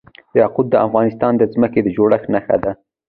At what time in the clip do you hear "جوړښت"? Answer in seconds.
1.95-2.27